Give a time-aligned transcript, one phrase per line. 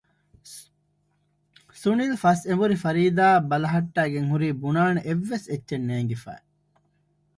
[1.81, 6.33] ސުނިލް ފަސް އެނބުރި ފަރީދާއަށް ބަލަހައްޓައިގެން ހުރީ ބުނާނެ އެއްވެސް އެއްޗެއް ނޭންގިފަ